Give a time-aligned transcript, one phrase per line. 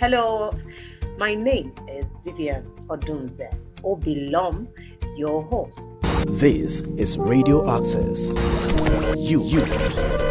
[0.00, 0.50] Hello,
[1.18, 4.66] my name is Vivian Odunze Obilom,
[5.14, 5.90] your host.
[6.26, 8.32] This is Radio Access.
[9.18, 9.62] You, you,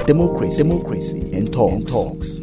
[0.08, 1.76] democracy, democracy, and talks.
[1.76, 2.42] And talks.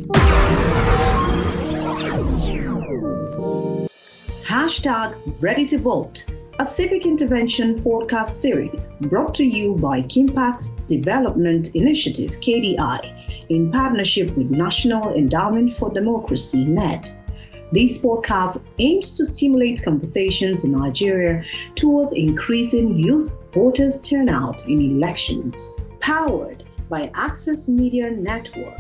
[4.47, 6.27] Hashtag Ready to Vote,
[6.61, 13.16] a civic intervention podcast series brought to you by Kimpact Development Initiative, KDI,
[13.49, 17.11] in partnership with National Endowment for Democracy, NED.
[17.73, 25.89] This podcast aims to stimulate conversations in Nigeria towards increasing youth voters' turnout in elections.
[26.01, 28.79] Powered by Access Media Network.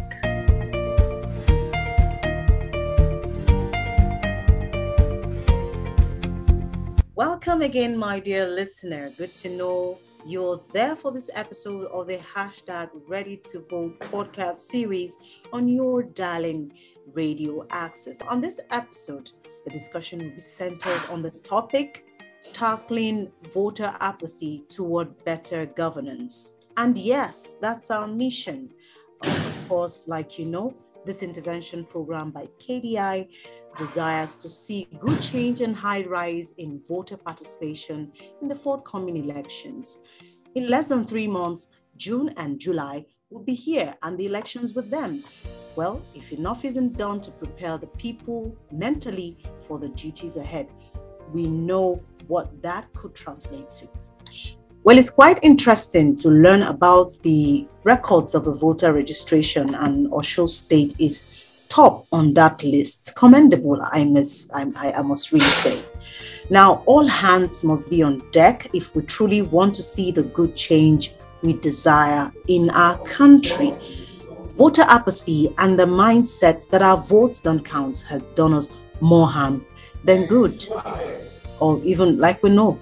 [7.15, 9.11] Welcome again, my dear listener.
[9.17, 14.59] Good to know you're there for this episode of the hashtag Ready to Vote podcast
[14.59, 15.19] series
[15.53, 16.73] on your darling
[17.13, 18.17] radio access.
[18.27, 19.31] On this episode,
[19.65, 22.05] the discussion will be centered on the topic
[22.53, 26.55] tackling voter apathy toward better governance.
[26.77, 28.71] And yes, that's our mission.
[29.25, 30.75] Of course, like you know,
[31.05, 33.29] this intervention program by KDI
[33.79, 39.99] desires to see good change and high rise in voter participation in the forthcoming elections.
[40.55, 44.91] In less than three months, June and July will be here and the elections with
[44.91, 45.25] them.
[45.75, 50.69] Well, if enough isn't done to prepare the people mentally for the duties ahead,
[51.33, 53.89] we know what that could translate to.
[54.85, 60.49] Well, it's quite interesting to learn about the records of the voter registration, and Osun
[60.49, 61.27] State is
[61.69, 63.15] top on that list.
[63.17, 65.85] Commendable, I must, I, I must really say.
[66.51, 70.55] Now, all hands must be on deck if we truly want to see the good
[70.55, 73.71] change we desire in our country.
[74.57, 78.71] Voter apathy and the mindset that our votes don't count has done us
[79.01, 79.67] more harm
[80.05, 80.67] than good,
[81.61, 82.79] or even like we know.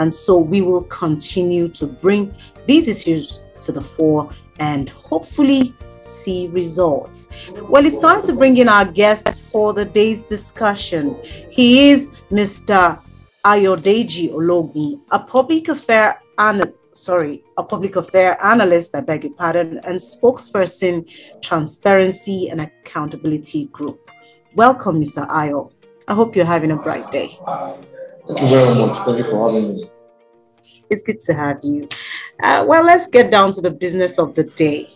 [0.00, 2.34] And so we will continue to bring
[2.66, 7.28] these issues to the fore and hopefully see results.
[7.68, 11.16] Well, it's time to bring in our guest for the day's discussion.
[11.50, 13.00] He is Mr.
[13.44, 19.78] Ayodeji Ologun, a public affair analyst sorry, a public affair analyst, I beg your pardon,
[19.84, 21.06] and spokesperson,
[21.40, 24.10] Transparency and Accountability Group.
[24.54, 25.28] Welcome, Mr.
[25.28, 25.72] Ayo.
[26.08, 27.38] I hope you're having a bright day.
[28.26, 28.96] Thank you very much.
[28.98, 29.90] Thank you for having me.
[30.90, 31.88] It's good to have you.
[32.42, 34.90] Uh, well, let's get down to the business of the day.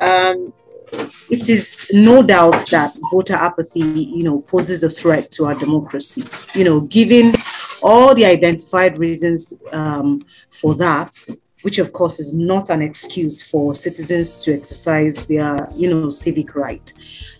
[0.00, 0.52] Um,
[0.92, 6.24] it is no doubt that voter apathy, you know, poses a threat to our democracy.
[6.54, 7.34] You know, given
[7.82, 11.16] all the identified reasons um, for that,
[11.62, 16.54] which of course is not an excuse for citizens to exercise their, you know, civic
[16.54, 16.92] right.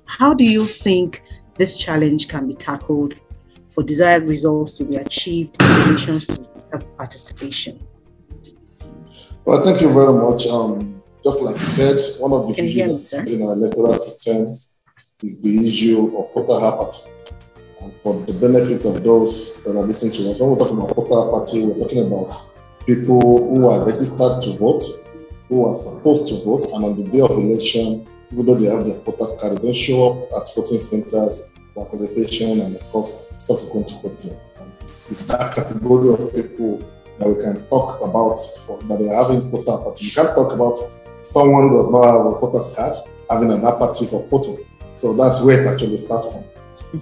[0.04, 1.22] How do you think
[1.56, 3.16] this challenge can be tackled
[3.74, 7.86] for desired results to be achieved in relation to participation?
[9.44, 10.46] Well, thank you very much.
[10.46, 14.58] Um, just like you said, one of the issues in our electoral system
[15.22, 17.20] is the issue of voter apathy.
[17.82, 20.94] And for the benefit of those that are listening to us, when we're talking about
[20.94, 22.32] voter apathy, we're talking about
[22.86, 24.82] people who are registered to vote,
[25.48, 28.84] who are supposed to vote, and on the day of election, even though they have
[28.84, 33.34] their voters card, they don't show up at voting centers for accreditation and, of course,
[33.36, 34.38] subsequent voting.
[34.60, 36.78] And it's, it's that category of people
[37.18, 40.06] that we can talk about for, that they are having voter apathy.
[40.06, 40.78] You can't talk about
[41.30, 42.94] someone who does not have a voter's card
[43.30, 44.66] having an apathy for voting.
[44.94, 46.44] So that's where it actually starts from.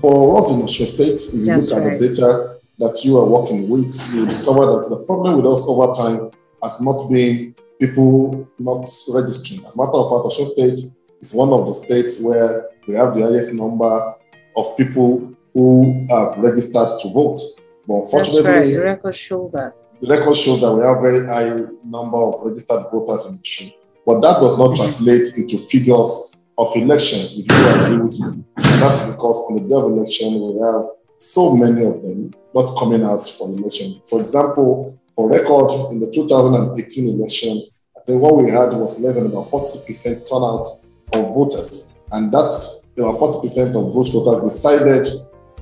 [0.01, 2.01] For us in Osun State, if you That's look at right.
[2.01, 5.89] the data that you are working with, you discover that the problem with us over
[5.97, 6.31] time
[6.63, 8.85] has not been people not
[9.15, 9.65] registering.
[9.65, 10.79] As a matter of fact, Osun State
[11.21, 14.15] is one of the states where we have the highest number
[14.57, 17.39] of people who have registered to vote.
[17.87, 18.45] But That's right.
[18.45, 19.73] unfortunately, The records show that.
[20.03, 23.73] the record shows that we have very high number of registered voters in Osun.
[24.09, 28.43] But that does not translate into figures of election, if you agree with me.
[28.57, 33.05] That's because on the day of election, we have so many of them not coming
[33.05, 34.01] out for election.
[34.09, 39.21] For example, for record, in the 2018 election, I think what we had was less
[39.21, 39.85] than about 40%
[40.25, 40.65] turnout
[41.13, 42.09] of voters.
[42.13, 45.05] And that's about 40% of those voters decided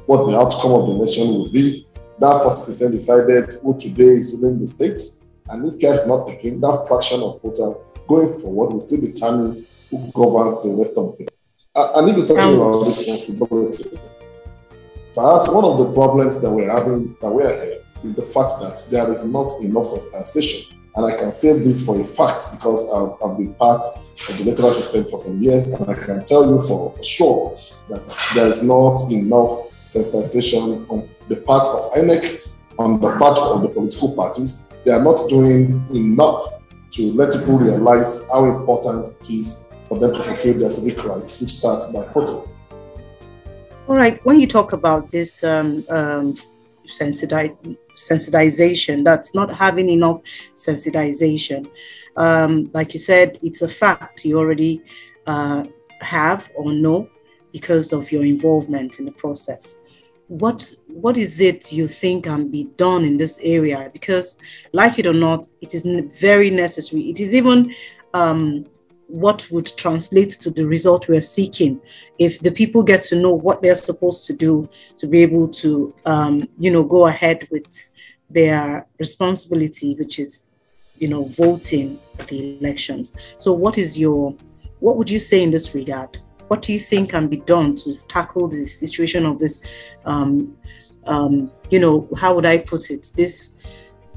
[0.06, 1.82] what the outcome of the election would be.
[2.22, 5.02] That 40% decided who today is ruling the state.
[5.50, 9.66] And if care is not taken, that fraction of voters going forward will still determine
[9.90, 11.28] who governs the rest of the
[11.76, 13.84] uh, And if you're talking about responsibility,
[15.14, 18.76] perhaps one of the problems that we're having, that we're here, is the fact that
[18.90, 23.12] there is not enough sensitization And I can say this for a fact because I've,
[23.22, 26.58] I've, been part of the electoral system for some years, and I can tell you
[26.62, 27.54] for, for sure
[27.90, 33.60] that there is not enough sensitization on the part of INEC, on the part of
[33.60, 34.74] the political parties.
[34.86, 36.40] They are not doing enough
[36.96, 41.20] to let people realize how important it is for them to fulfill their civic right,
[41.20, 42.52] which starts by voting.
[43.88, 44.25] All right.
[44.25, 46.34] When you talk about this um, um,
[46.87, 50.22] sensitization, that's not having enough
[50.54, 51.69] sensitization.
[52.16, 54.82] Um, like you said, it's a fact you already
[55.26, 55.64] uh,
[56.00, 57.08] have or know
[57.52, 59.76] because of your involvement in the process.
[60.28, 63.90] What what is it you think can be done in this area?
[63.93, 64.38] Because,
[64.73, 65.87] like it or not, it is
[66.20, 67.11] very necessary.
[67.11, 67.75] It is even
[68.12, 68.67] um,
[69.08, 71.81] what would translate to the result we're seeking
[72.19, 74.69] if the people get to know what they're supposed to do
[74.99, 77.67] to be able to um, you know go ahead with
[78.31, 80.50] their responsibility which is
[80.99, 84.34] you know voting at the elections so what is your
[84.81, 87.94] what would you say in this regard what do you think can be done to
[88.08, 89.60] tackle the situation of this
[90.04, 90.56] um,
[91.06, 93.54] um, you know how would i put it this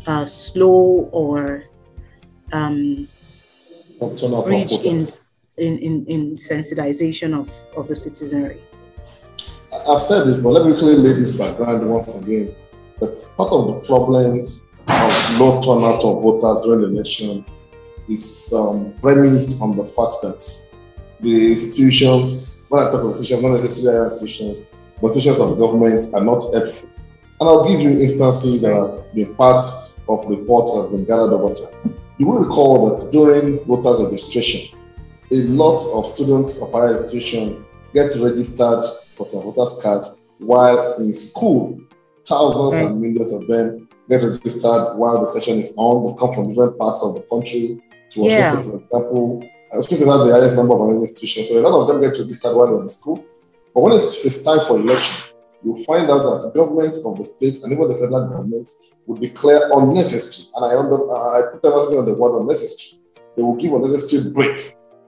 [0.08, 1.64] uh, slow or
[2.52, 3.08] um,
[4.48, 4.98] reach in,
[5.58, 8.62] in, in, in sensitization of, of the citizenry?
[9.90, 12.56] I've said this, but let me quickly lay this background once again.
[13.00, 14.46] That part of the problem
[14.88, 17.46] of low turnout of voters during the election
[18.08, 20.69] is um, premised on the fact that
[21.22, 24.68] the institutions, when I talk of institutions, not necessarily institutions,
[25.02, 26.90] but institutions of government are not helpful.
[27.40, 29.64] And I'll give you instances that have been part
[30.08, 31.96] of reports that have been gathered over time.
[32.18, 34.78] You will recall that during voters registration,
[35.32, 40.04] a lot of students of higher institution get registered for the voters card
[40.40, 41.80] while in school,
[42.26, 42.88] thousands mm.
[42.92, 46.06] and millions of them get registered while the session is on.
[46.06, 47.80] They come from different parts of the country.
[48.10, 48.50] To yeah.
[48.50, 49.44] for example,
[49.78, 52.66] State has the highest number of institutions, so a lot of them get registered while
[52.74, 53.24] they're in school.
[53.74, 55.30] But when it is time for election,
[55.64, 58.68] you find out that the government of the state and even the federal government
[59.06, 63.06] would declare unnecessary, and I, under, I put emphasis on the word unnecessary,
[63.38, 64.58] they will give unnecessary break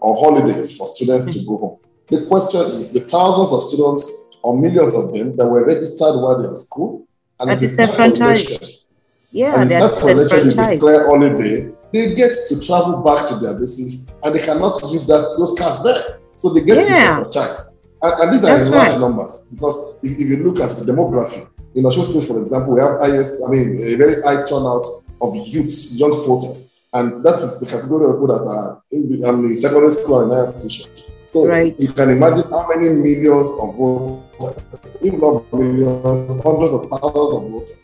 [0.02, 1.78] or holidays for students to go home.
[2.14, 6.38] The question is the thousands of students or millions of them that were registered while
[6.38, 7.08] they're in school
[7.40, 8.86] and it is disenfranchised.
[9.32, 13.36] Yeah, and it's not for election they declare holiday, they get to travel back to
[13.44, 16.20] their bases and they cannot use that those cards there.
[16.36, 17.20] So they get yeah.
[17.20, 17.78] disenfranchised.
[18.02, 19.02] And, and these are That's large right.
[19.02, 22.82] numbers because if, if you look at the demography, in Osun State, for example, we
[22.82, 24.84] have highest, I mean, a very high turnout
[25.22, 26.82] of youths, young voters.
[26.94, 30.34] And that is the category of people that are in, I mean, secondary school and
[30.34, 30.92] higher institution.
[31.24, 31.72] So right.
[31.80, 34.68] you can imagine how many millions of voters,
[35.00, 37.81] if not millions, hundreds of thousands of voters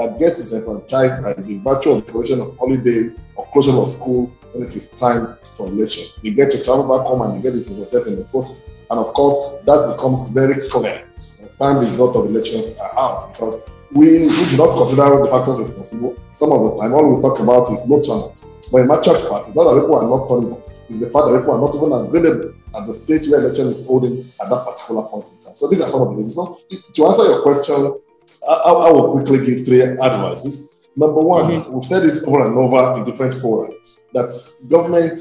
[0.00, 4.74] that get disenfranchised by the virtual declaration of holidays or closure of school when it
[4.74, 6.08] is time for election.
[6.24, 8.84] They get to travel back home and they get disenfranchised in the process.
[8.90, 11.04] And of course, that becomes very clear
[11.44, 15.60] the time result of elections are out because we, we do not consider the factors
[15.60, 16.16] responsible.
[16.30, 18.40] Some of the time, all we talk about is low turnout.
[18.72, 21.26] But in actual fact, it's not that people are not turning out, it's the fact
[21.26, 24.62] that people are not even available at the stage where election is holding at that
[24.62, 25.58] particular point in time.
[25.58, 26.38] So these are some of the reasons.
[26.38, 27.98] So to answer your question,
[28.48, 30.88] I, I will quickly give three advices.
[30.96, 31.72] Number one, mm-hmm.
[31.72, 33.70] we've said this over and over in different fora
[34.14, 34.30] that
[34.70, 35.18] government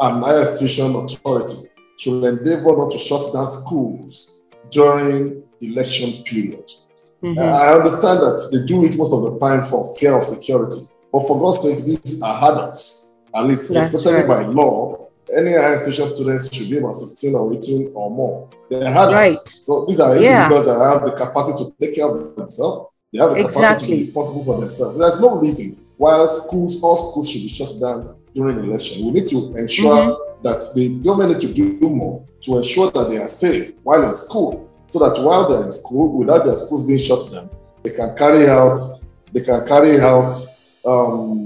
[0.00, 6.64] and higher institution authority should endeavor not to shut down schools during election period.
[7.22, 7.38] Mm-hmm.
[7.38, 10.80] Uh, I understand that they do it most of the time for fear of security,
[11.12, 13.20] but for God's sake, these are hurdles.
[13.34, 14.46] At least, That's especially right.
[14.46, 18.50] by law, any higher institution students should be about 16 or 18 or more.
[18.70, 19.14] They're hurdles.
[19.14, 19.32] Right.
[19.32, 20.46] So these are yeah.
[20.46, 22.92] individuals that have the capacity to take care of themselves.
[23.12, 23.62] They have the exactly.
[23.62, 24.96] capacity to be responsible for themselves.
[24.96, 29.06] So there's no reason why schools, all schools should be shut down during election.
[29.06, 30.42] We need to ensure mm-hmm.
[30.42, 34.14] that the government need to do more to ensure that they are safe while in
[34.14, 37.50] school so that while they're in school, without their schools being shut down,
[37.82, 38.78] they can carry out
[39.32, 40.32] they can carry out
[40.86, 41.45] um,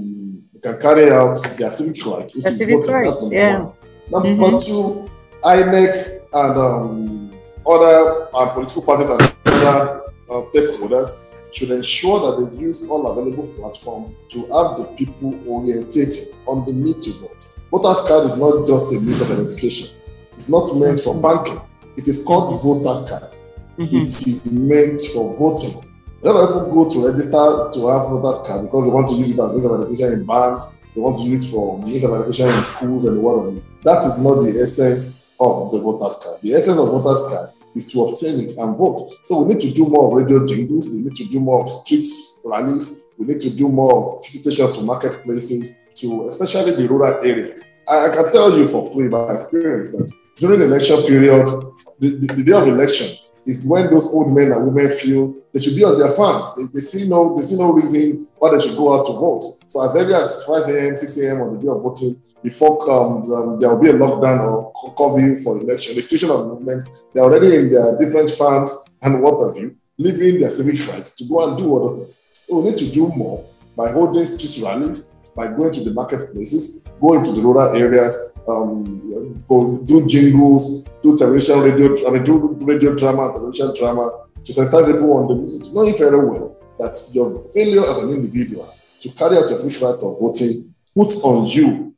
[0.61, 2.93] can carry out their civic right, which is voting.
[2.93, 3.05] Right.
[3.05, 3.59] That's number yeah.
[3.61, 3.73] one.
[4.11, 4.57] Number mm-hmm.
[4.59, 5.09] two,
[5.43, 7.31] INEC and um,
[7.67, 13.47] other uh, political parties and other uh, stakeholders should ensure that they use all available
[13.55, 16.13] platforms to have the people orientated
[16.47, 17.43] on the need to vote.
[17.71, 19.97] Voters card is not just a means of identification.
[20.33, 21.59] It's not meant for banking.
[21.97, 23.31] It is called the voter's card.
[23.77, 23.95] Mm-hmm.
[23.95, 25.90] It is meant for voting.
[26.21, 29.17] A lot of people go to register to have voter's card because they want to
[29.17, 30.85] use it as means of identification in banks.
[30.93, 33.57] They want to use it for means of identification in schools and whatever.
[33.89, 36.37] That is not the essence of the voter's card.
[36.45, 39.01] The essence of voter's card is to obtain it and vote.
[39.25, 40.93] So we need to do more of radio jingles.
[40.93, 42.05] We need to do more of street
[42.45, 43.09] rallies.
[43.17, 47.81] We need to do more of visitations to marketplaces to especially the rural areas.
[47.89, 50.05] I, I can tell you for free by experience that
[50.37, 51.49] during the election period,
[51.97, 53.09] the, the, the day of election,
[53.45, 56.55] is when those old men and women feel they should be on their farms.
[56.55, 59.41] They, they, see no they see no reason why they should go out to vote.
[59.67, 61.41] So as early as 5 a.m., 6 a.m.
[61.41, 65.37] on the day of voting, before um, um, there will be a lockdown or curfew
[65.43, 66.83] for election, the situation of movement,
[67.13, 71.25] they're already in their different farms and what have you, living their civic rights to
[71.29, 72.29] go and do other things.
[72.33, 73.45] So we need to do more
[73.77, 79.43] by holding street rallies, by going to the marketplaces, going to the rural areas, um,
[79.47, 84.91] go, do jingles, do television, radio, I mean, do radio drama, television drama, to sensitize
[84.91, 89.49] people on the knowing very well that your failure as an individual to carry out
[89.49, 91.93] your civic right of voting puts on you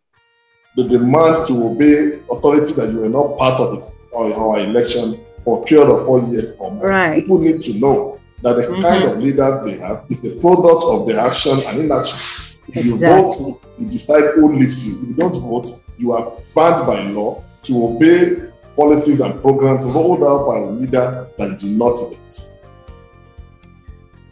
[0.76, 5.24] the demand to obey authority that you were not part of it or our election
[5.44, 6.88] for a period of four years or more.
[6.88, 7.22] Right.
[7.22, 8.80] People need to know that the mm-hmm.
[8.80, 12.58] kind of leaders they have is a product of their action and inaction.
[12.68, 12.90] If exactly.
[12.90, 13.34] you vote,
[13.78, 15.04] you decide who leads you.
[15.04, 15.68] If you don't vote,
[15.98, 21.30] you are banned by law to obey policies and programs rolled out by a leader
[21.38, 22.54] that do not elect.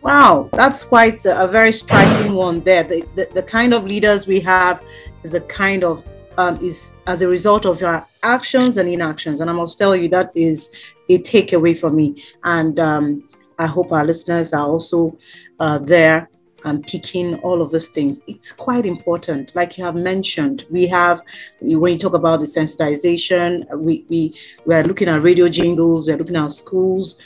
[0.01, 2.83] Wow, that's quite a, a very striking one there.
[2.83, 4.81] The, the, the, kind of leaders we have
[5.23, 6.03] is a kind of
[6.37, 9.41] um, is as a result of your actions and inactions.
[9.41, 10.73] And I must tell you that is
[11.07, 12.23] a takeaway for me.
[12.43, 13.29] And um,
[13.59, 15.17] I hope our listeners are also
[15.59, 16.30] uh, there
[16.63, 18.21] and picking all of those things.
[18.27, 19.55] It's quite important.
[19.55, 21.21] Like you have mentioned, we have,
[21.59, 26.17] when you talk about the sensitization, we, we, we are looking at radio jingles, we're
[26.17, 27.19] looking at schools,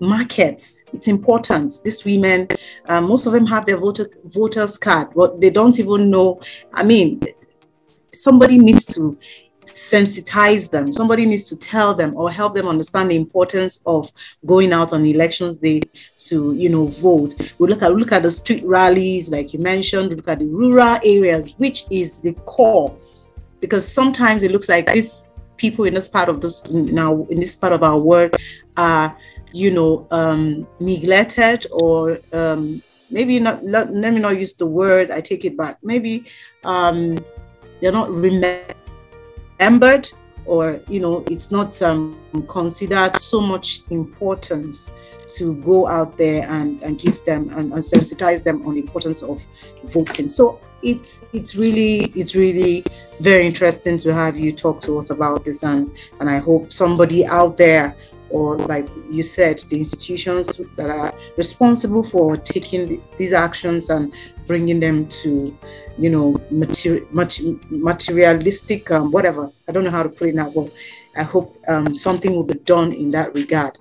[0.00, 0.82] markets.
[0.92, 1.74] It's important.
[1.84, 2.48] These women,
[2.86, 6.40] uh, most of them have their voter voters card, but they don't even know.
[6.72, 7.20] I mean,
[8.12, 9.16] somebody needs to
[9.74, 10.92] sensitize them.
[10.92, 14.10] Somebody needs to tell them or help them understand the importance of
[14.46, 15.80] going out on elections day
[16.28, 17.34] to, you know, vote.
[17.58, 20.10] We look at we look at the street rallies, like you mentioned.
[20.10, 22.96] We look at the rural areas, which is the core,
[23.60, 25.22] because sometimes it looks like these
[25.56, 28.34] people in this part of this now in this part of our world
[28.76, 29.16] are,
[29.52, 33.64] you know, um, neglected or um, maybe not.
[33.64, 35.10] Let, let me not use the word.
[35.10, 35.78] I take it back.
[35.82, 36.24] Maybe
[36.64, 37.18] um,
[37.80, 38.76] they're not remembered
[39.60, 40.10] remembered
[40.46, 44.90] or you know it's not um, considered so much importance
[45.36, 49.22] to go out there and, and give them and, and sensitize them on the importance
[49.22, 49.40] of
[49.84, 50.28] voting.
[50.28, 52.84] So it's it's really it's really
[53.20, 57.26] very interesting to have you talk to us about this and and i hope somebody
[57.26, 57.94] out there
[58.30, 64.12] or like you said the institutions that are responsible for taking these actions and
[64.46, 65.56] bringing them to
[66.00, 67.06] you know, materi-
[67.70, 69.52] materialistic, um, whatever.
[69.68, 70.72] I don't know how to put it now, but
[71.14, 73.76] I hope um, something will be done in that regard.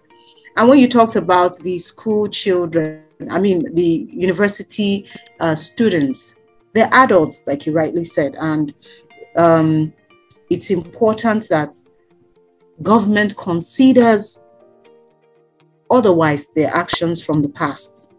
[0.58, 5.06] And when you talked about the school children, I mean, the university
[5.40, 6.36] uh, students,
[6.74, 8.74] they're adults, like you rightly said, and
[9.38, 9.94] um,
[10.50, 11.76] it's important that
[12.82, 14.42] government considers
[15.92, 18.12] otherwise their actions from the past.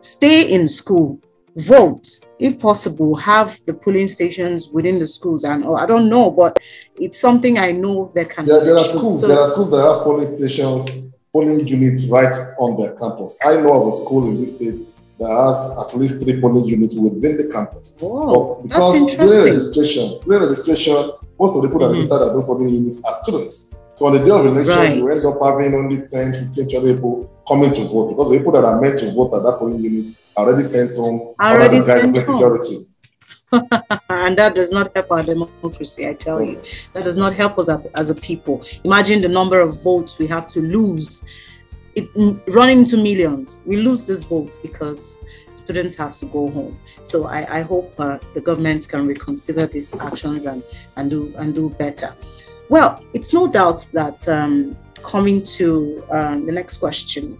[0.00, 1.20] Stay in school,
[1.56, 2.06] vote.
[2.38, 6.58] If possible have the polling stations within the schools and or i don't know but
[6.96, 9.78] it's something i know that can there, there are schools so, there are schools that
[9.78, 13.38] have polling stations polling units right on their campus.
[13.44, 14.80] I know of a school in this state
[15.18, 17.98] that has at least three polling units within the campus.
[18.02, 20.96] Oh, but because during registration during registration
[21.38, 22.00] most of the people that mm-hmm.
[22.00, 24.94] registered at those polling units are students so on the day of election, right.
[24.94, 28.52] you end up having only 10, 15, 20 people coming to vote because the people
[28.52, 31.34] that are meant to vote at that polling unit are already sent home.
[31.40, 32.20] Already sent home.
[32.20, 32.76] Security.
[34.10, 36.60] and that does not help our democracy, I tell you.
[36.92, 38.66] That does not help us as a people.
[38.84, 41.24] Imagine the number of votes we have to lose.
[41.94, 42.10] It,
[42.48, 43.62] running into millions.
[43.64, 45.24] We lose these votes because
[45.54, 46.78] students have to go home.
[47.02, 50.62] So I, I hope uh, the government can reconsider these actions and,
[50.96, 52.14] and do and do better.
[52.68, 57.38] Well, it's no doubt that um, coming to um, the next question,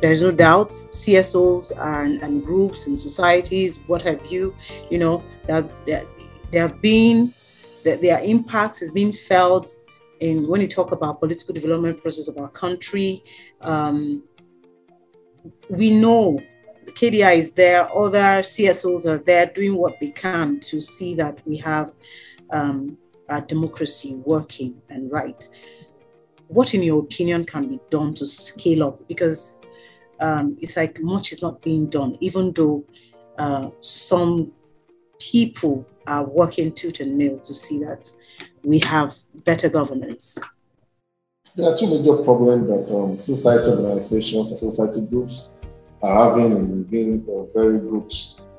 [0.00, 4.54] there's no doubt CSOs and, and groups and societies, what have you,
[4.90, 6.06] you know, that there,
[6.52, 7.34] have been,
[7.84, 9.68] that their impact has been felt
[10.20, 13.24] in when you talk about political development process of our country.
[13.60, 14.22] Um,
[15.68, 16.40] we know
[16.86, 21.56] KDI is there, other CSOs are there doing what they can to see that we
[21.56, 21.92] have
[22.50, 22.96] um,
[23.28, 25.48] our democracy working and right.
[26.48, 29.06] What, in your opinion, can be done to scale up?
[29.06, 29.58] Because
[30.20, 32.84] um, it's like much is not being done, even though
[33.38, 34.52] uh, some
[35.18, 38.10] people are working tooth and nail to see that
[38.62, 40.38] we have better governance.
[41.56, 45.60] There are two major problems that um, society organizations and society groups
[46.02, 48.10] are having in being uh, very good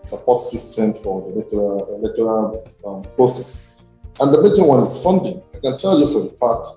[0.02, 3.79] support system for the electoral, electoral um, process.
[4.22, 5.42] And the major one is funding.
[5.56, 6.68] I can tell you for a fact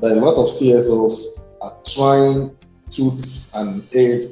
[0.00, 2.54] that a lot of CSOs are trying
[2.90, 4.22] tools and aid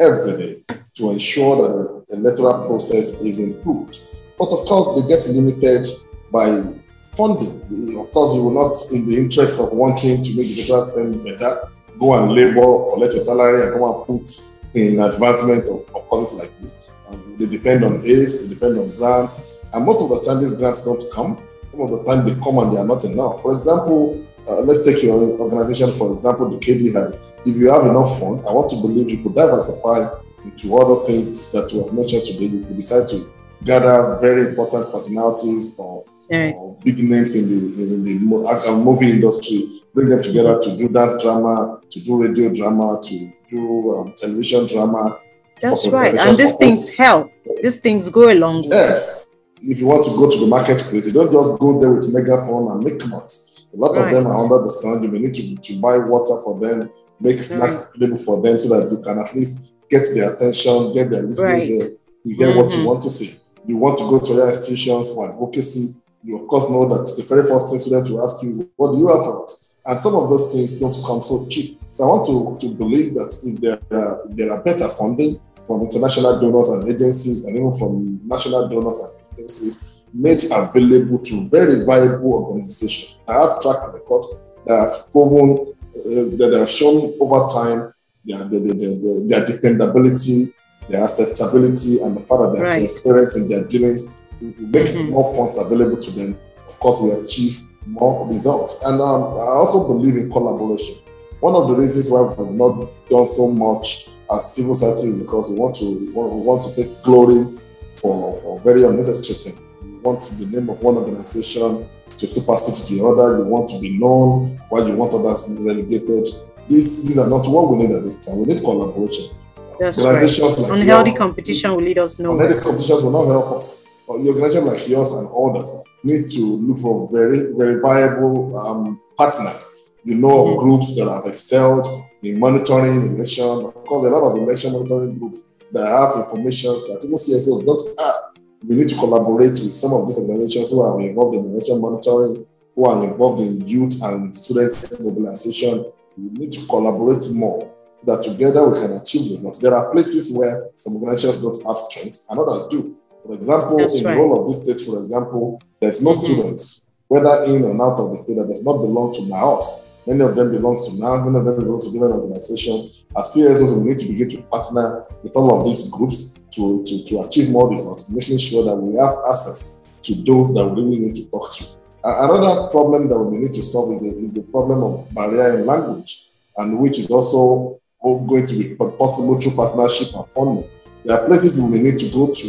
[0.00, 0.54] every day
[0.94, 4.04] to ensure that the electoral process is improved.
[4.38, 5.86] But of course, they get limited
[6.30, 6.78] by
[7.16, 7.64] funding.
[7.98, 11.24] Of course, you will not, in the interest of wanting to make the electoral system
[11.24, 11.68] better,
[11.98, 14.28] go and labor, collect a salary, and come and put
[14.74, 16.90] in advancement of, of causes like this.
[17.38, 20.84] They depend on aids, they depend on grants, and most of the time these grants
[20.84, 21.47] don't come.
[21.78, 23.40] Some of the time they come and they are not enough.
[23.40, 27.46] For example, uh, let's take your organization, for example, the KDI.
[27.46, 30.10] If you have enough fund, I want to believe you could diversify
[30.42, 32.50] into other things that we have mentioned today.
[32.50, 33.30] You could decide to
[33.62, 36.50] gather very important personalities or, right.
[36.58, 37.58] or big names in the
[37.94, 42.98] in the movie industry, bring them together to do dance drama, to do radio drama,
[43.02, 45.20] to do um, television drama.
[45.60, 47.30] That's right, and these things help.
[47.62, 48.62] These things go along.
[48.66, 49.27] Yes,
[49.60, 52.70] if you want to go to the marketplace, you don't just go there with megaphone
[52.70, 53.66] and make noise.
[53.74, 54.08] A lot right.
[54.08, 55.02] of them are under the sun.
[55.02, 58.80] You may need to, to buy water for them, make snacks available for them so
[58.80, 61.92] that you can at least get their attention, get their listening right.
[62.24, 62.58] You get mm-hmm.
[62.58, 62.86] what you mm-hmm.
[62.86, 63.44] want to see.
[63.66, 66.00] You want to go to other institutions for advocacy.
[66.22, 68.92] You of course know that the very first thing students will ask you is, what
[68.92, 69.80] do you have for us?
[69.86, 71.80] And some of those things don't come so cheap.
[71.92, 75.40] So I want to, to believe that if there are, if there are better funding
[75.68, 81.48] from international donors and agencies and even from national donors and agencies made available to
[81.50, 83.22] very viable organizations.
[83.28, 84.24] I have track record
[84.64, 87.92] that have proven uh, that have shown over time
[88.24, 88.96] their, their, their,
[89.28, 90.56] their, dependability,
[90.88, 92.80] their acceptability, and the fact that they're right.
[92.80, 94.26] transparent in their dealings.
[94.40, 95.12] If we make mm-hmm.
[95.12, 98.84] more funds available to them, of course, we achieve more results.
[98.86, 101.04] And um, I also believe in collaboration.
[101.40, 105.58] One of the reasons why we've not done so much as civil society because we
[105.58, 107.58] want to we want to take glory
[107.92, 109.78] for, for very unnecessary things.
[109.82, 113.42] We want the name of one organization to supersede the other.
[113.42, 116.26] You want to be known while you want others to be relegated.
[116.68, 118.40] These these are not what we need at this time.
[118.40, 119.34] We need collaboration.
[119.78, 120.68] That's Organizations right.
[120.68, 122.46] like Unhealthy yours, competition will lead us nowhere.
[122.46, 123.94] Unhealthy competitions will not help us.
[124.06, 129.00] But your organization like yours and others need to look for very, very viable um,
[129.16, 129.94] partners.
[130.04, 130.52] You know mm-hmm.
[130.54, 131.86] of groups that have excelled
[132.22, 133.64] in monitoring election.
[133.64, 137.82] Of course, a lot of election monitoring groups that have information that even CSOs don't
[138.00, 138.42] have.
[138.68, 142.46] We need to collaborate with some of these organizations who are involved in election monitoring,
[142.74, 145.86] who are involved in youth and students mobilization.
[146.16, 149.58] We need to collaborate more so that together we can achieve results.
[149.58, 152.96] There are places where some organizations don't have strength and others do.
[153.24, 154.14] For example, That's in right.
[154.14, 156.24] the whole of this state, for example, there's no mm-hmm.
[156.24, 159.87] students, whether in or out of the state, that does not belong to NANS.
[160.08, 163.04] Many of them belong to NANS, many of them belong to different organizations.
[163.12, 167.04] As CSOs, we need to begin to partner with all of these groups to, to,
[167.04, 170.98] to achieve more results, making sure that we have access to those that we really
[171.04, 171.76] need to talk to.
[172.04, 175.66] Another problem that we need to solve is the, is the problem of barrier in
[175.66, 180.70] language, and which is also going to be possible through partnership and funding.
[181.04, 182.46] There are places we need to go to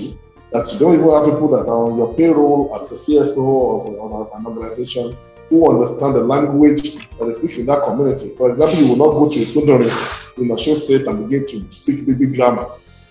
[0.51, 3.75] that you don't even have people that are on your payroll as a CSO or
[3.75, 5.17] as, as an organization
[5.49, 8.29] who understand the language that is speaking in that community.
[8.37, 9.89] For example, you will not go to a Sundari
[10.37, 12.65] in a show state and begin to speak baby grammar.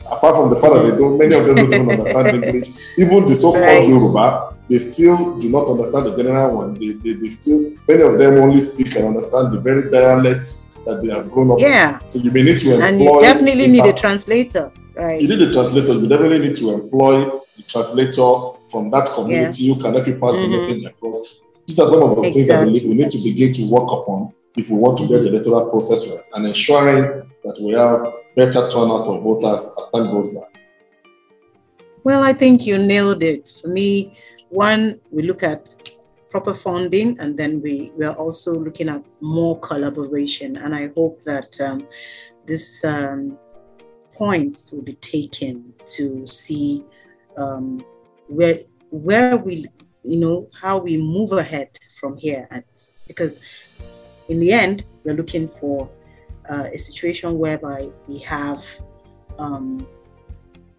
[0.06, 2.96] Apart from the fact that they don't, many of them don't even understand English.
[2.96, 3.84] Even the so-called right.
[3.84, 6.74] Yoruba, they still do not understand the general one.
[6.74, 10.46] They, they, they still, many of them only speak and understand the very dialect
[10.86, 11.98] that they have grown up yeah.
[12.06, 12.86] So you may need to employ.
[12.86, 14.72] And you definitely need a translator.
[14.98, 15.20] Right.
[15.20, 15.92] You need a translator.
[15.92, 19.74] You definitely need to employ a translator from that community yeah.
[19.74, 20.42] who can help you pass mm-hmm.
[20.42, 21.40] the message across.
[21.68, 22.72] These are some of the exactly.
[22.72, 25.28] things that we need to begin to work upon if we want to get the
[25.28, 30.34] electoral process right and ensuring that we have better turnout of voters as time goes
[30.34, 30.42] by.
[32.02, 33.52] Well, I think you nailed it.
[33.62, 35.74] For me, one, we look at
[36.30, 40.56] proper funding and then we, we are also looking at more collaboration.
[40.56, 41.86] And I hope that um,
[42.46, 43.38] this um,
[44.22, 46.84] points will be taken to see
[47.36, 47.84] um,
[48.26, 49.66] where where we
[50.08, 52.48] you know, how we move ahead from here.
[52.50, 52.64] And
[53.06, 53.40] because
[54.28, 55.88] in the end, we're looking for
[56.48, 58.64] uh, a situation whereby we have,
[59.38, 59.86] um,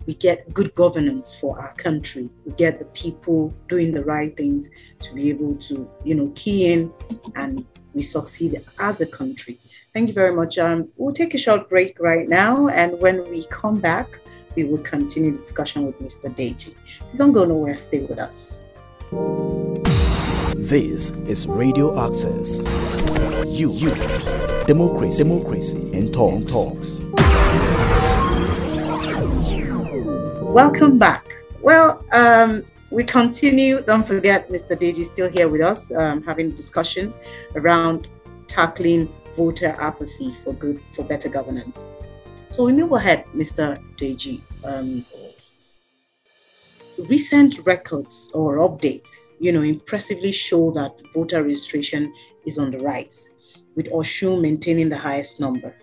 [0.07, 2.27] we get good governance for our country.
[2.43, 4.71] We get the people doing the right things
[5.01, 6.91] to be able to, you know, key in
[7.35, 9.59] and we succeed as a country.
[9.91, 10.59] Thank you very much.
[10.59, 12.67] Um, we'll take a short break right now.
[12.67, 14.19] And when we come back,
[14.55, 16.29] we will continue the discussion with Mr.
[16.29, 16.75] Deji.
[16.99, 18.65] Please don't go nowhere, stay with us.
[20.55, 22.63] This is Radio Access.
[23.47, 23.95] You, you,
[24.67, 26.35] democracy, democracy, and talks.
[26.35, 27.03] And talks.
[30.53, 31.25] Welcome back.
[31.63, 33.81] Well, um, we continue.
[33.81, 34.77] Don't forget, Mr.
[34.79, 37.11] Deji is still here with us, um, having a discussion
[37.55, 38.07] around
[38.45, 41.85] tackling voter apathy for good for better governance.
[42.49, 43.77] So we move ahead, Mr.
[43.97, 44.41] Deji.
[44.63, 45.05] Um,
[47.07, 52.13] recent records or updates, you know, impressively show that voter registration
[52.45, 53.29] is on the rise,
[53.75, 55.73] with Osun maintaining the highest number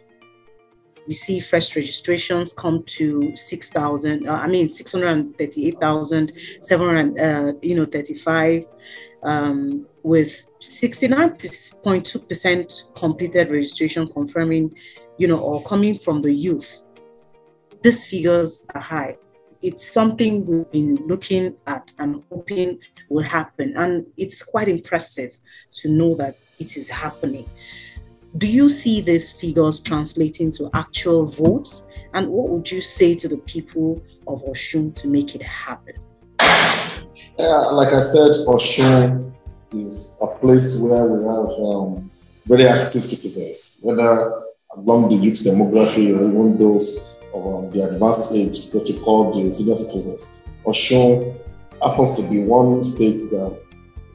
[1.06, 8.64] we see fresh registrations come to 6,000, uh, I mean, 638,700, uh, you know, 35,
[9.22, 14.75] um, with 69.2% completed registration confirming,
[15.19, 16.83] you know, or coming from the youth.
[17.83, 19.19] These figures are high.
[19.62, 23.75] It's something we've been looking at and hoping will happen.
[23.77, 25.37] And it's quite impressive
[25.77, 27.49] to know that it is happening
[28.38, 31.87] do you see these figures translating to actual votes?
[32.12, 35.95] And what would you say to the people of Osun to make it happen?
[37.38, 39.33] Yeah, like I said, Osun
[39.72, 42.11] is a place where we have um,
[42.46, 44.42] very active citizens, whether
[44.76, 49.33] along the youth demography or even those of um, the advanced age, what you call
[49.33, 50.44] the senior citizens.
[50.66, 51.37] Osun
[51.83, 53.59] happens to be one state that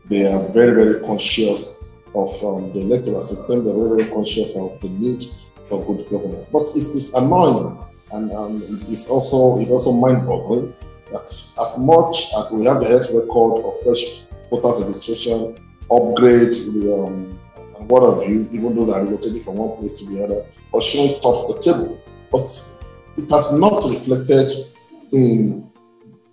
[0.09, 3.65] they are very, very conscious of um, the electoral system.
[3.65, 5.23] They're very, very conscious of the need
[5.63, 6.49] for good governance.
[6.49, 7.77] But it's, it's annoying
[8.11, 12.87] and um, it's, it's, also it's also mind-boggling that as much as we have the
[12.87, 15.55] health record of fresh voters registration,
[15.91, 16.55] upgrade,
[16.91, 17.39] um,
[17.77, 20.39] and what have you, even though those are relocated from one place to the other,
[20.71, 21.99] or showing tops the table.
[22.31, 22.47] But
[23.17, 24.51] it has not reflected
[25.11, 25.67] in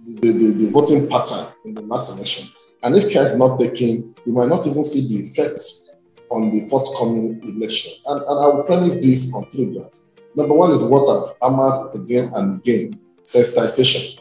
[0.05, 2.55] the, the, the voting pattern in the last election.
[2.85, 5.97] And if care is not taken, we might not even see the effects
[6.31, 7.93] on the forthcoming election.
[8.07, 10.13] And, and I will premise this on three grounds.
[10.37, 14.21] Number one is what I've hammered again and again sensitization.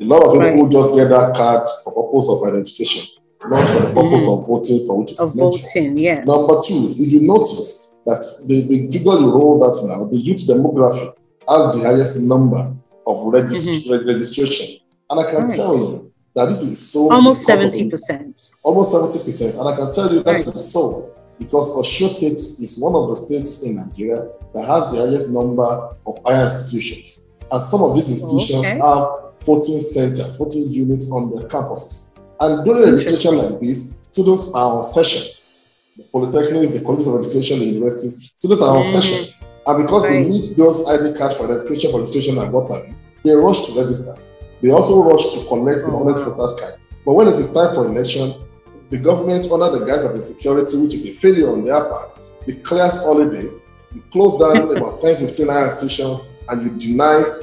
[0.00, 3.04] A lot of people just get that card for purpose of identification,
[3.44, 4.32] not for the purpose mm.
[4.32, 6.26] of voting for which it is meant voting, yes.
[6.26, 10.48] Number two, if you notice that the, the figure you roll out now, the youth
[10.48, 11.12] demography
[11.48, 12.72] has the highest number
[13.06, 14.08] of regist- mm-hmm.
[14.08, 14.80] registration.
[15.10, 15.52] And I can right.
[15.52, 19.92] tell you, that this is so almost 70 percent almost 70 percent and i can
[19.92, 20.40] tell you that right.
[20.40, 24.98] is so because Osun State is one of the states in Nigeria that has the
[25.02, 25.66] highest number
[26.06, 27.30] of higher institutions.
[27.50, 28.78] And some of these institutions okay.
[28.78, 32.18] have 14 centers, 14 units on their campuses.
[32.40, 35.34] And during registration like this, students are on session.
[35.96, 38.92] The polytechnics, the colleges of education, the universities, students are on mm.
[38.92, 39.34] session.
[39.66, 40.18] And because right.
[40.18, 43.70] they need those ID cards for identification, for registration, and what have you, they rush
[43.70, 44.18] to register.
[44.62, 46.74] They also rush to collect the permanent oh, voters card.
[47.06, 48.42] But when it is time for election,
[48.90, 52.10] the government, under the guise of insecurity, which is a failure on their part,
[52.46, 53.46] declares holiday,
[53.94, 57.42] you close down about 10, 15 institutions, and you deny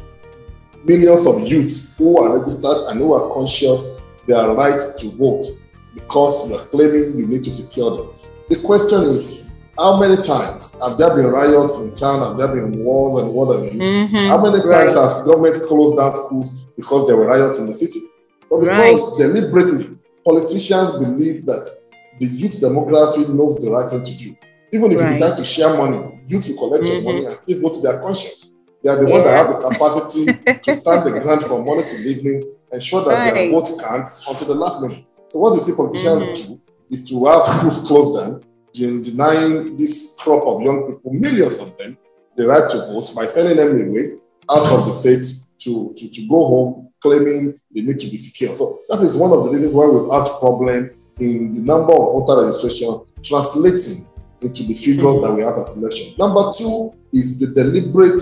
[0.86, 5.44] millions of youths who are registered and who are conscious their right to vote
[5.94, 8.12] because you are claiming you need to secure them.
[8.50, 12.20] The question is, how many times have there been riots in town?
[12.28, 13.80] Have there been wars and what have you?
[13.80, 14.28] Mm-hmm.
[14.28, 14.84] How many right.
[14.84, 18.00] times has government closed down schools because there were riots in the city?
[18.50, 19.34] But because right.
[19.34, 21.64] deliberately politicians believe that
[22.20, 24.36] the youth demography knows the right thing to do.
[24.74, 25.08] Even if right.
[25.08, 27.06] you decide to share money, youth will collect mm-hmm.
[27.06, 28.59] your money and still vote to their conscience.
[28.84, 29.14] They are the yeah.
[29.14, 30.24] ones that have the capacity
[30.60, 33.34] to stand the ground from morning till evening, ensure that right.
[33.34, 35.10] their vote counts until the last minute.
[35.28, 36.56] So what you see politicians mm-hmm.
[36.56, 38.42] do is to have schools closed down,
[38.74, 41.98] denying this crop of young people, millions of them,
[42.38, 44.16] the right to vote by sending them away
[44.50, 45.28] out of the state
[45.60, 48.56] to, to, to go home claiming they need to be secure.
[48.56, 52.26] So that is one of the reasons why we've had problem in the number of
[52.26, 56.16] voter registration translating into the figures that we have at election.
[56.18, 58.20] Number two is the deliberate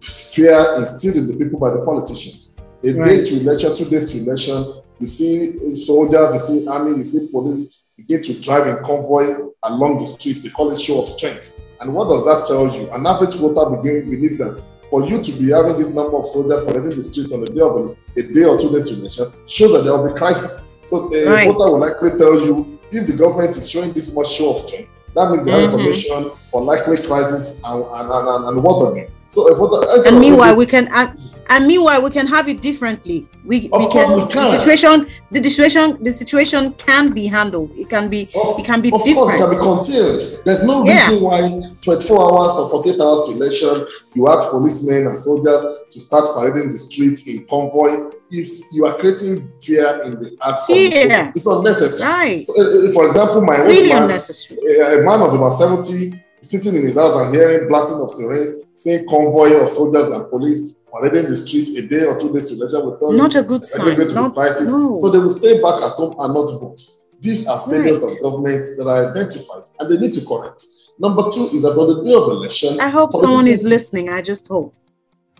[0.00, 2.58] fear instilled in the people by the politicians.
[2.84, 3.08] A right.
[3.08, 7.30] day to election, two days to election, you see soldiers, you see army, you see
[7.30, 10.40] police begin to drive in convoy along the street.
[10.42, 11.62] They call it show of strength.
[11.80, 12.92] And what does that tell you?
[12.92, 14.60] An average voter begin, believes that
[14.90, 17.60] for you to be having this number of soldiers parading the street on a day
[17.62, 17.82] of a,
[18.18, 20.80] a day or two days to election shows that there will be crisis.
[20.84, 21.46] So the right.
[21.46, 24.90] voter will likely tell you if the government is showing this much show of strength,
[25.14, 25.80] that means they have mm-hmm.
[25.80, 29.08] information for likely crisis and, and, and, and what have you.
[29.28, 31.18] So a voter, and meanwhile, we can act
[31.50, 34.56] and meanwhile we can have it differently we, of we course can, we can the
[34.56, 38.88] situation the situation the situation can be handled it can be of, it can be
[38.88, 39.16] of different.
[39.16, 40.94] course it can be contained there's no yeah.
[40.94, 41.40] reason why
[41.82, 43.74] 24 hours or 48 hours to election
[44.14, 48.94] you ask policemen and soldiers to start parading the streets in convoy is you are
[48.98, 51.28] creating fear in the of yeah.
[51.28, 54.58] it's unnecessary right so, uh, for example my really man unnecessary.
[54.80, 59.06] a man of about 70 sitting in his house and hearing blasting of sirens, seeing
[59.08, 62.84] convoy of soldiers and police parading the street a day or two days to election
[62.84, 63.96] will tell not a good sign.
[63.96, 64.94] Not, no.
[64.94, 66.80] So they will stay back at home and not vote.
[67.20, 68.16] These are failures right.
[68.16, 70.64] of government that are identified and they need to correct.
[70.98, 74.08] Number two is that on the day of election, I hope someone is listening.
[74.08, 74.74] I just hope.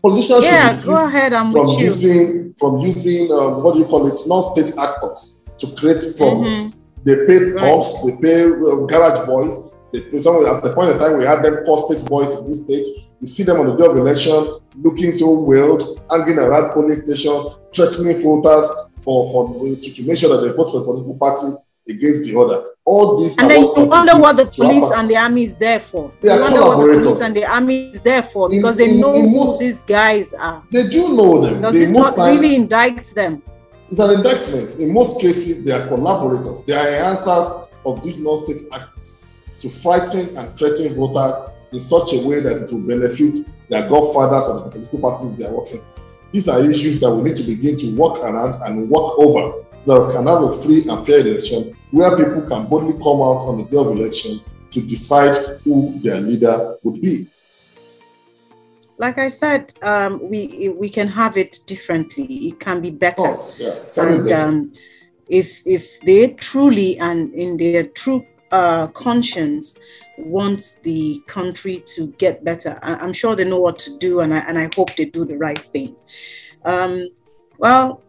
[0.00, 1.32] Politicians yeah, should go ahead.
[1.34, 6.00] I'm from using from using um, what do you call it, non-state actors to create
[6.16, 6.60] problems.
[6.64, 7.04] Mm-hmm.
[7.04, 7.84] They pay right.
[8.06, 9.69] they pay um, garage boys.
[9.92, 12.64] They some, at the point in time we had them call state boys in this
[12.64, 12.86] state.
[13.20, 17.58] You see them on the day of election looking so wild, hanging around police stations,
[17.74, 21.50] threatening voters for, for to, to make sure that they vote for a political party
[21.90, 22.62] against the other.
[22.84, 26.12] All these and then you wonder what the police and the army is there for.
[26.22, 27.18] They are collaborators.
[27.18, 29.66] The and the army is there for because in, they in, know in most, who
[29.66, 30.62] these guys are.
[30.72, 31.62] They do know them.
[31.62, 33.42] Does this not time, really indict them?
[33.90, 34.80] It's an indictment.
[34.80, 36.64] In most cases, they are collaborators.
[36.64, 39.29] They are answers of these non-state actors
[39.60, 43.36] to frighten and threaten voters in such a way that it will benefit
[43.68, 45.94] their godfathers and the political parties they are working for.
[46.32, 49.94] These are issues that we need to begin to work around and work over so
[49.94, 53.42] that we can have a free and fair election where people can boldly come out
[53.48, 57.26] on the day of election to decide who their leader would be.
[58.98, 62.26] Like I said, um, we we can have it differently.
[62.48, 63.22] It can be better.
[63.58, 64.46] yeah, and, better.
[64.46, 64.72] Um,
[65.28, 69.78] if if they truly and in their true uh, conscience
[70.18, 74.34] wants the country to get better, I, am sure they know what to do, and
[74.34, 75.96] I and I hope they do the right thing.
[76.64, 77.08] Um,
[77.58, 78.02] well,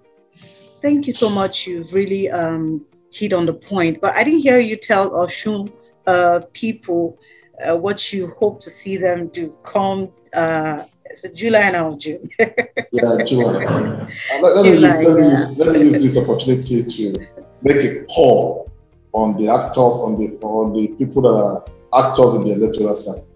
[0.82, 1.68] thank you so much.
[1.68, 4.02] You've really um, hit on the point.
[4.02, 5.72] But I didn't hear you tell Osun
[6.08, 7.18] uh, people
[7.66, 10.82] uh, what you hope to see them do come uh,
[11.14, 12.30] so July and June.
[12.40, 14.08] yeah, July.
[14.34, 17.28] Uh, let, let, July, me use, let, me use, let me use this opportunity to
[17.62, 18.71] make a call
[19.14, 21.66] on the actors, on the on the people that are
[22.06, 23.36] actors in the electoral side.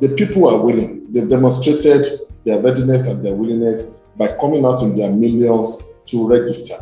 [0.00, 1.12] The people are willing.
[1.12, 2.04] They've demonstrated
[2.44, 6.74] their readiness and their willingness by coming out in their millions to register.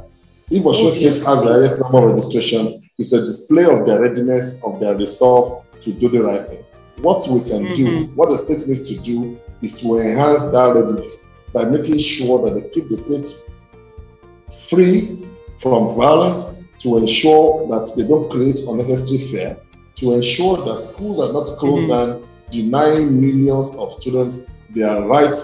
[0.50, 4.64] If Osun State has the highest number of registration, it's a display of their readiness,
[4.66, 6.64] of their resolve to do the right thing.
[7.00, 7.72] What we can mm-hmm.
[7.72, 12.44] do, what the state needs to do, is to enhance that readiness by making sure
[12.44, 13.56] that they keep the state
[14.68, 15.26] free
[15.56, 19.62] from violence, to ensure that they don't create unnecessary fear,
[19.94, 22.18] to ensure that schools are not closed mm-hmm.
[22.18, 25.34] down, denying millions of students their right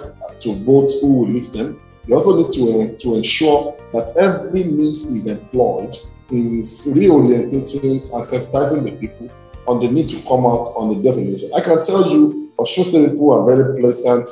[0.40, 1.80] to vote who will lead them.
[2.06, 5.94] We also need to, uh, to ensure that every means is employed
[6.30, 6.60] in
[6.96, 9.30] reorientating and sensitizing the people
[9.68, 11.50] on the need to come out on the definition.
[11.54, 14.26] I can tell you, Osun people are very pleasant,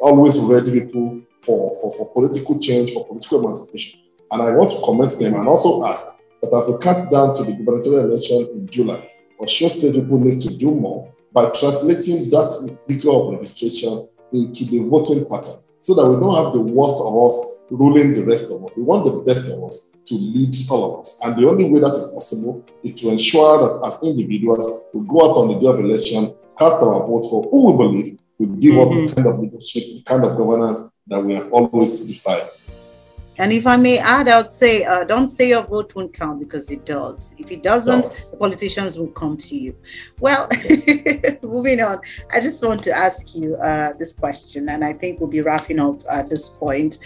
[0.00, 4.00] always ready people for, for, for political change, for political emancipation.
[4.32, 7.44] And I want to commend them and also ask that as we cut down to
[7.44, 12.50] the gubernatorial election in July, Osun State people needs to do more by translating that
[12.86, 17.16] figure of registration into the voting pattern so that we don't have the worst of
[17.16, 18.76] us ruling the rest of us.
[18.76, 21.20] We want the best of us to lead all of us.
[21.24, 25.30] And the only way that is possible is to ensure that as individuals, we go
[25.30, 28.72] out on the day of election, cast our vote for who we believe will give
[28.72, 28.80] mm-hmm.
[28.80, 29.22] us the mm-hmm.
[29.22, 32.50] kind of leadership, the kind of governance that we have always desired.
[33.40, 36.40] And if I may add, I would say, uh, don't say your vote won't count
[36.40, 37.32] because it does.
[37.38, 39.74] If it doesn't, politicians will come to you.
[40.18, 40.46] Well,
[41.42, 45.30] moving on, I just want to ask you uh, this question, and I think we'll
[45.30, 46.98] be wrapping up at this point.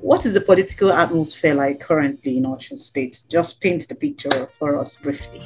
[0.00, 3.24] What is the political atmosphere like currently in Osun State?
[3.28, 5.40] Just paint the picture for us briefly.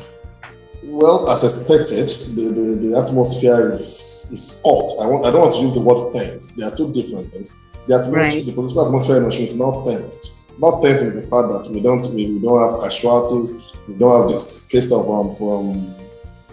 [0.85, 2.07] Well, as expected,
[2.37, 4.89] the, the, the atmosphere is, is hot.
[5.03, 6.55] I, want, I don't want to use the word tense.
[6.55, 7.69] They are two different things.
[7.89, 8.47] The, atmosphere, right.
[8.47, 11.81] the political atmosphere in Osun is not tense not tense is the fact that we
[11.81, 15.95] don't we, we don't have casualties, we don't have this case of um, um,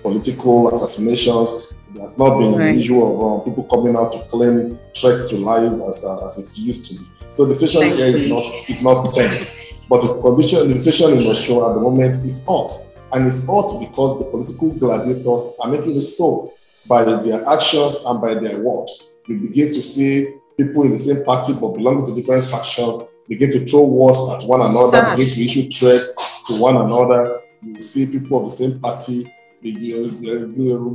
[0.02, 1.74] political assassinations.
[1.96, 2.76] There's not been right.
[2.76, 6.66] usual of um, people coming out to claim threats to life as, uh, as it
[6.66, 7.10] used to be.
[7.32, 11.26] So the situation here is not is not tense, but the condition the situation in
[11.26, 12.70] Osun at the moment is hot,
[13.14, 16.54] and it's hot because the political gladiators are making it so
[16.86, 19.18] by their actions and by their words.
[19.28, 23.52] We begin to see people in the same party but belonging to different factions begin
[23.52, 25.18] to throw words at one another, Sash.
[25.18, 27.42] begin to issue threats to one another.
[27.62, 29.24] You see people of the same party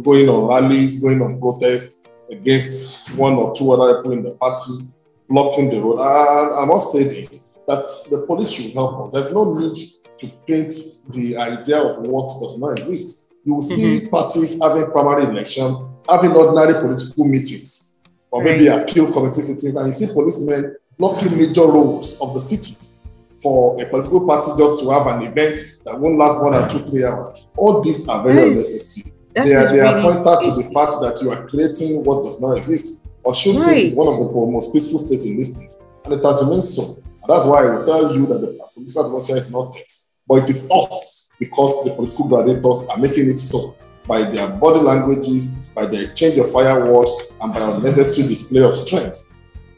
[0.03, 4.93] going on rallies, going on protests against one or two other people in the party,
[5.29, 6.01] blocking the road.
[6.01, 9.13] I, I must say this that the police should help us.
[9.13, 10.73] There's no need to paint
[11.13, 13.33] the idea of what does not exist.
[13.45, 14.11] You will see mm-hmm.
[14.11, 17.88] parties having primary election, having ordinary political meetings
[18.31, 18.59] or right.
[18.59, 23.05] maybe appeal committee sittings, and you see policemen blocking major roads of the city
[23.43, 26.79] for a political party just to have an event that won't last more than two,
[26.91, 27.47] three hours.
[27.57, 29.15] All these are very unnecessary.
[29.35, 32.59] They are, they are pointers to the fact that you are creating what does not
[32.59, 33.11] exist.
[33.23, 33.79] Osun right.
[33.79, 35.85] State is one of the most peaceful states in this state.
[36.05, 36.99] and it has remained so.
[37.07, 40.43] And that's why I will tell you that the political atmosphere is not tense, but
[40.43, 40.99] it is hot
[41.39, 46.39] because the political gladiators are making it so by their body languages, by their exchange
[46.39, 49.33] of fireworks, and by unnecessary display of strength.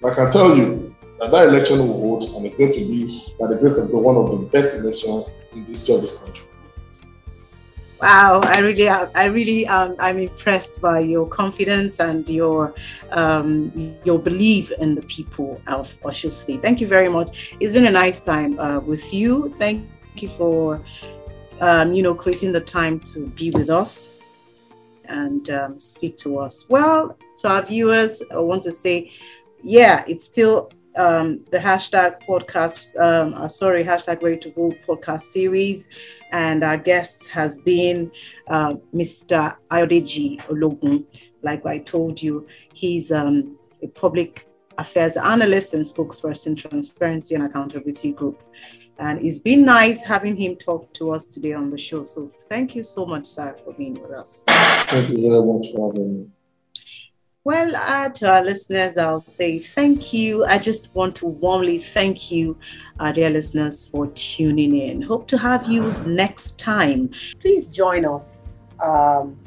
[0.05, 3.49] I can tell you that that election will hold and it's going to be, by
[3.49, 6.47] the grace of God, one of the best elections in the history of this country.
[8.01, 12.73] Wow, I really, I really, um, I'm impressed by your confidence and your,
[13.11, 16.63] um, your belief in the people of Osun State.
[16.63, 17.55] Thank you very much.
[17.61, 19.55] It's been a nice time uh, with you.
[19.59, 20.83] Thank you for,
[21.61, 24.09] um, you know, creating the time to be with us
[25.11, 26.67] and um, speak to us.
[26.69, 29.13] Well, to our viewers, I want to say,
[29.63, 35.23] yeah, it's still um, the hashtag podcast, um, uh, sorry, hashtag Ready to Vote podcast
[35.23, 35.89] series.
[36.33, 38.11] And our guest has been
[38.49, 39.57] uh, Mr.
[39.71, 41.05] Ayodeji Ologun.
[41.43, 44.47] Like I told you, he's um, a public
[44.79, 48.43] affairs analyst and spokesperson, Transparency and Accountability Group.
[49.01, 52.05] And it's been nice having him talk to us today on the show.
[52.05, 54.45] So thank you so much, sir, for being with us.
[54.47, 56.27] Thank you very much for having me.
[57.43, 60.45] Well, uh, to our listeners, I'll say thank you.
[60.45, 62.59] I just want to warmly thank you,
[62.99, 65.01] our dear listeners, for tuning in.
[65.01, 67.09] Hope to have you next time.
[67.41, 69.41] Please join us um,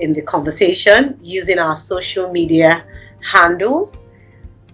[0.00, 2.84] in the conversation using our social media
[3.22, 4.06] handles.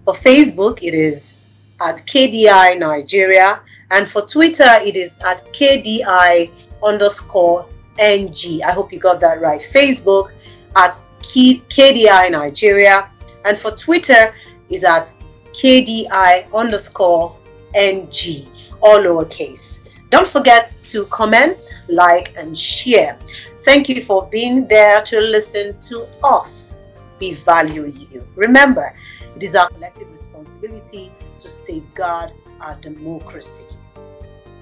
[0.03, 1.45] For Facebook, it is
[1.79, 3.61] at KDI Nigeria,
[3.91, 6.51] and for Twitter, it is at KDI
[6.83, 7.67] underscore
[7.99, 8.61] NG.
[8.63, 9.61] I hope you got that right.
[9.61, 10.31] Facebook
[10.75, 13.09] at KDI Nigeria,
[13.45, 14.33] and for Twitter
[14.69, 15.13] is at
[15.53, 17.37] KDI underscore
[17.73, 18.47] NG,
[18.81, 19.79] all lowercase.
[20.09, 23.17] Don't forget to comment, like, and share.
[23.63, 26.77] Thank you for being there to listen to us.
[27.19, 28.27] We value you.
[28.35, 28.95] Remember,
[29.35, 33.65] it is our collective responsibility to safeguard our democracy.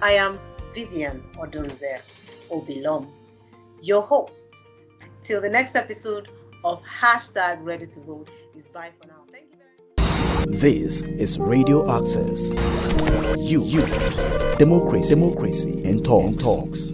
[0.02, 0.40] I am
[0.74, 2.02] Vivian Odunze
[2.50, 3.08] Obilom,
[3.82, 4.54] your host.
[5.24, 6.30] Till the next episode
[6.64, 9.24] of hashtag ready to vote is bye for now.
[9.32, 10.62] Thank you very much.
[10.62, 12.54] This is Radio Access.
[13.38, 13.86] You, you,
[14.58, 16.26] democracy, democracy, and talks.
[16.26, 16.94] And talks.